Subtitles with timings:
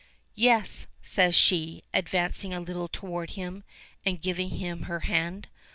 [0.33, 3.63] "Yes," says she, advancing a little toward him
[4.03, 5.47] and giving him her hand.